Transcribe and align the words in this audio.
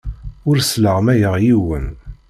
Ur 0.49 0.57
sleɣmayeɣ 0.61 1.35
yiwen. 1.43 1.87